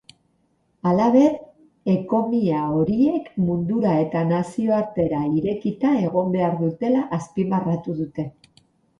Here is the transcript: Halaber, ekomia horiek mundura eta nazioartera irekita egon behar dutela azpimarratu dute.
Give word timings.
Halaber, 0.91 1.33
ekomia 1.91 2.61
horiek 2.77 3.27
mundura 3.49 3.91
eta 4.05 4.23
nazioartera 4.29 5.19
irekita 5.41 5.91
egon 6.07 6.33
behar 6.37 6.57
dutela 6.63 7.03
azpimarratu 7.19 7.95
dute. 8.01 8.27